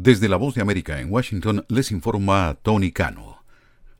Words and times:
Desde 0.00 0.28
la 0.28 0.36
voz 0.36 0.54
de 0.54 0.62
América 0.62 1.00
en 1.00 1.12
Washington 1.12 1.64
les 1.66 1.90
informa 1.90 2.56
Tony 2.62 2.92
Cano. 2.92 3.42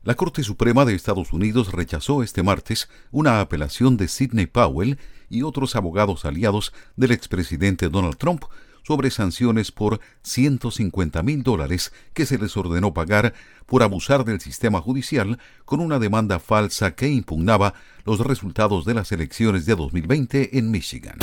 La 0.01 0.15
Corte 0.15 0.45
Suprema 0.45 0.85
de 0.85 0.95
Estados 0.95 1.33
Unidos 1.33 1.73
rechazó 1.73 2.23
este 2.23 2.41
martes 2.41 2.87
una 3.11 3.41
apelación 3.41 3.97
de 3.97 4.07
Sidney 4.07 4.45
Powell 4.45 4.97
y 5.29 5.41
otros 5.41 5.75
abogados 5.75 6.23
aliados 6.23 6.71
del 6.95 7.11
expresidente 7.11 7.89
Donald 7.89 8.15
Trump 8.15 8.45
sobre 8.81 9.11
sanciones 9.11 9.73
por 9.73 9.99
150 10.21 11.21
mil 11.21 11.43
dólares 11.43 11.91
que 12.13 12.25
se 12.25 12.37
les 12.37 12.55
ordenó 12.55 12.93
pagar 12.93 13.33
por 13.65 13.83
abusar 13.83 14.23
del 14.23 14.39
sistema 14.39 14.79
judicial 14.79 15.37
con 15.65 15.81
una 15.81 15.99
demanda 15.99 16.39
falsa 16.39 16.95
que 16.95 17.09
impugnaba 17.09 17.73
los 18.05 18.21
resultados 18.21 18.85
de 18.85 18.93
las 18.93 19.11
elecciones 19.11 19.65
de 19.65 19.75
2020 19.75 20.57
en 20.57 20.71
Michigan. 20.71 21.17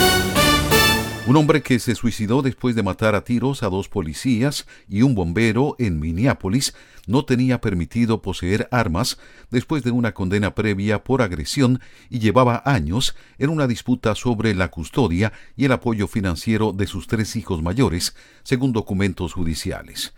Un 1.27 1.35
hombre 1.35 1.61
que 1.61 1.77
se 1.79 1.93
suicidó 1.93 2.41
después 2.41 2.73
de 2.73 2.83
matar 2.83 3.13
a 3.13 3.25
tiros 3.25 3.61
a 3.61 3.67
dos 3.67 3.89
policías 3.89 4.65
y 4.87 5.01
un 5.01 5.13
bombero 5.13 5.75
en 5.77 5.99
Minneapolis 5.99 6.73
no 7.05 7.25
tenía 7.25 7.59
permitido 7.59 8.21
poseer 8.21 8.69
armas 8.71 9.17
después 9.51 9.83
de 9.83 9.91
una 9.91 10.13
condena 10.13 10.55
previa 10.55 11.03
por 11.03 11.21
agresión 11.21 11.81
y 12.09 12.19
llevaba 12.19 12.63
años 12.63 13.13
en 13.39 13.49
una 13.49 13.67
disputa 13.67 14.15
sobre 14.15 14.55
la 14.55 14.69
custodia 14.69 15.33
y 15.57 15.65
el 15.65 15.73
apoyo 15.73 16.07
financiero 16.07 16.71
de 16.71 16.87
sus 16.87 17.07
tres 17.07 17.35
hijos 17.35 17.61
mayores, 17.61 18.15
según 18.43 18.71
documentos 18.71 19.33
judiciales. 19.33 20.13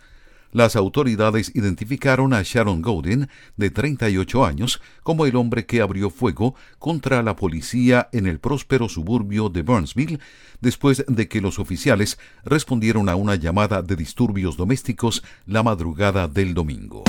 Las 0.52 0.76
autoridades 0.76 1.52
identificaron 1.54 2.32
a 2.34 2.42
Sharon 2.42 2.82
Godin, 2.82 3.28
de 3.56 3.70
38 3.70 4.44
años, 4.44 4.80
como 5.02 5.26
el 5.26 5.36
hombre 5.36 5.66
que 5.66 5.80
abrió 5.80 6.10
fuego 6.10 6.54
contra 6.78 7.22
la 7.22 7.36
policía 7.36 8.08
en 8.12 8.26
el 8.26 8.40
próspero 8.40 8.88
suburbio 8.88 9.48
de 9.48 9.62
Burnsville 9.62 10.18
después 10.60 11.04
de 11.06 11.28
que 11.28 11.40
los 11.40 11.58
oficiales 11.58 12.18
respondieron 12.44 13.08
a 13.08 13.16
una 13.16 13.34
llamada 13.34 13.82
de 13.82 13.96
disturbios 13.96 14.56
domésticos 14.56 15.22
la 15.46 15.62
madrugada 15.62 16.28
del 16.28 16.54
domingo. 16.54 17.04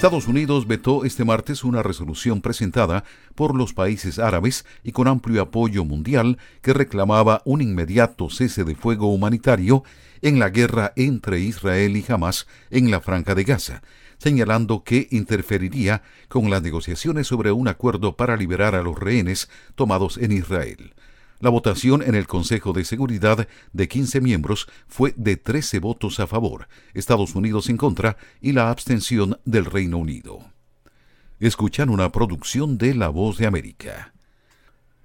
Estados 0.00 0.28
Unidos 0.28 0.66
vetó 0.66 1.04
este 1.04 1.26
martes 1.26 1.62
una 1.62 1.82
resolución 1.82 2.40
presentada 2.40 3.04
por 3.34 3.54
los 3.54 3.74
países 3.74 4.18
árabes 4.18 4.64
y 4.82 4.92
con 4.92 5.08
amplio 5.08 5.42
apoyo 5.42 5.84
mundial 5.84 6.38
que 6.62 6.72
reclamaba 6.72 7.42
un 7.44 7.60
inmediato 7.60 8.30
cese 8.30 8.64
de 8.64 8.74
fuego 8.74 9.12
humanitario 9.12 9.84
en 10.22 10.38
la 10.38 10.48
guerra 10.48 10.94
entre 10.96 11.40
Israel 11.40 11.98
y 11.98 12.04
Hamas 12.08 12.46
en 12.70 12.90
la 12.90 13.02
Franja 13.02 13.34
de 13.34 13.44
Gaza, 13.44 13.82
señalando 14.16 14.84
que 14.84 15.06
interferiría 15.10 16.02
con 16.28 16.48
las 16.48 16.62
negociaciones 16.62 17.26
sobre 17.26 17.52
un 17.52 17.68
acuerdo 17.68 18.16
para 18.16 18.38
liberar 18.38 18.74
a 18.74 18.82
los 18.82 18.98
rehenes 18.98 19.50
tomados 19.74 20.16
en 20.16 20.32
Israel. 20.32 20.94
La 21.40 21.48
votación 21.48 22.02
en 22.02 22.14
el 22.14 22.26
Consejo 22.26 22.74
de 22.74 22.84
Seguridad 22.84 23.48
de 23.72 23.88
15 23.88 24.20
miembros 24.20 24.68
fue 24.86 25.14
de 25.16 25.38
13 25.38 25.78
votos 25.78 26.20
a 26.20 26.26
favor, 26.26 26.68
Estados 26.92 27.34
Unidos 27.34 27.70
en 27.70 27.78
contra 27.78 28.18
y 28.42 28.52
la 28.52 28.68
abstención 28.68 29.40
del 29.46 29.64
Reino 29.64 29.96
Unido. 29.96 30.40
Escuchan 31.38 31.88
una 31.88 32.12
producción 32.12 32.76
de 32.76 32.94
La 32.94 33.08
Voz 33.08 33.38
de 33.38 33.46
América. 33.46 34.12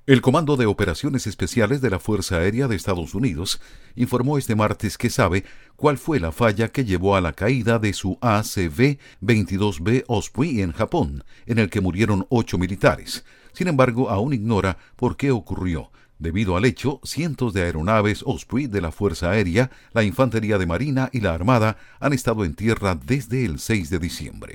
El 0.07 0.21
Comando 0.21 0.57
de 0.57 0.65
Operaciones 0.65 1.25
Especiales 1.25 1.79
de 1.79 1.89
la 1.89 1.99
Fuerza 1.99 2.35
Aérea 2.35 2.67
de 2.67 2.75
Estados 2.75 3.15
Unidos 3.15 3.61
informó 3.95 4.37
este 4.37 4.55
martes 4.55 4.97
que 4.97 5.09
sabe 5.09 5.45
cuál 5.77 5.97
fue 5.97 6.19
la 6.19 6.33
falla 6.33 6.67
que 6.67 6.83
llevó 6.83 7.15
a 7.15 7.21
la 7.21 7.31
caída 7.31 7.79
de 7.79 7.93
su 7.93 8.17
ACV-22B 8.19 10.03
Osprey 10.07 10.59
en 10.59 10.73
Japón, 10.73 11.23
en 11.45 11.59
el 11.59 11.69
que 11.69 11.79
murieron 11.79 12.27
ocho 12.29 12.57
militares. 12.57 13.23
Sin 13.53 13.69
embargo, 13.69 14.09
aún 14.09 14.33
ignora 14.33 14.77
por 14.97 15.15
qué 15.15 15.31
ocurrió 15.31 15.91
Debido 16.17 16.55
al 16.55 16.63
hecho, 16.63 17.01
cientos 17.03 17.53
de 17.53 17.63
aeronaves 17.63 18.23
Osprey 18.25 18.67
de 18.67 18.79
la 18.79 18.91
Fuerza 18.91 19.31
Aérea, 19.31 19.69
la 19.93 20.03
Infantería 20.03 20.57
de 20.57 20.65
Marina 20.65 21.09
y 21.11 21.19
la 21.19 21.33
Armada 21.33 21.77
han 21.99 22.13
estado 22.13 22.45
en 22.45 22.55
tierra 22.55 22.95
desde 22.95 23.43
el 23.43 23.59
6 23.59 23.89
de 23.89 23.99
diciembre. 23.99 24.53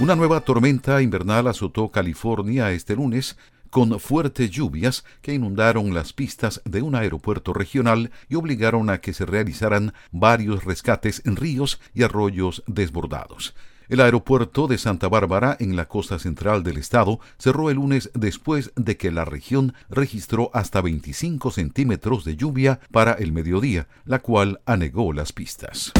Una 0.00 0.16
nueva 0.16 0.40
tormenta 0.40 1.00
invernal 1.00 1.46
azotó 1.46 1.88
California 1.88 2.72
este 2.72 2.94
lunes 2.94 3.38
con 3.70 3.98
fuertes 3.98 4.50
lluvias 4.50 5.04
que 5.22 5.32
inundaron 5.32 5.94
las 5.94 6.12
pistas 6.12 6.60
de 6.64 6.82
un 6.82 6.94
aeropuerto 6.94 7.52
regional 7.52 8.10
y 8.28 8.34
obligaron 8.34 8.90
a 8.90 8.98
que 8.98 9.12
se 9.12 9.24
realizaran 9.24 9.94
varios 10.12 10.64
rescates 10.64 11.22
en 11.24 11.36
ríos 11.36 11.80
y 11.94 12.02
arroyos 12.02 12.62
desbordados. 12.66 13.54
El 13.88 14.00
aeropuerto 14.00 14.66
de 14.66 14.78
Santa 14.78 15.08
Bárbara, 15.08 15.56
en 15.60 15.76
la 15.76 15.86
costa 15.86 16.18
central 16.18 16.62
del 16.62 16.78
estado, 16.78 17.20
cerró 17.38 17.68
el 17.68 17.76
lunes 17.76 18.10
después 18.14 18.72
de 18.76 18.96
que 18.96 19.10
la 19.10 19.26
región 19.26 19.74
registró 19.90 20.50
hasta 20.54 20.80
25 20.80 21.50
centímetros 21.50 22.24
de 22.24 22.36
lluvia 22.36 22.80
para 22.90 23.12
el 23.12 23.32
mediodía, 23.32 23.86
la 24.06 24.20
cual 24.20 24.60
anegó 24.64 25.12
las 25.12 25.32
pistas. 25.32 25.92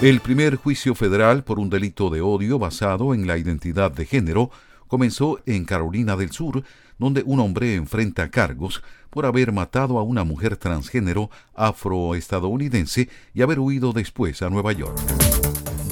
El 0.00 0.18
primer 0.18 0.56
juicio 0.56 0.96
federal 0.96 1.44
por 1.44 1.60
un 1.60 1.70
delito 1.70 2.10
de 2.10 2.20
odio 2.20 2.58
basado 2.58 3.14
en 3.14 3.28
la 3.28 3.38
identidad 3.38 3.92
de 3.92 4.04
género 4.04 4.50
comenzó 4.88 5.38
en 5.46 5.64
Carolina 5.64 6.16
del 6.16 6.32
Sur, 6.32 6.64
donde 6.98 7.22
un 7.24 7.38
hombre 7.38 7.76
enfrenta 7.76 8.28
cargos 8.28 8.82
por 9.10 9.26
haber 9.26 9.52
matado 9.52 10.00
a 10.00 10.02
una 10.02 10.24
mujer 10.24 10.56
transgénero 10.56 11.30
afroestadounidense 11.54 13.08
y 13.32 13.42
haber 13.42 13.60
huido 13.60 13.92
después 13.92 14.42
a 14.42 14.50
Nueva 14.50 14.72
York. 14.72 14.98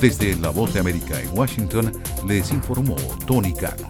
Desde 0.00 0.34
La 0.36 0.48
Voz 0.48 0.72
de 0.72 0.80
América 0.80 1.20
en 1.20 1.36
Washington 1.36 1.92
les 2.26 2.50
informó 2.52 2.96
Tony 3.26 3.52
Cano. 3.52 3.86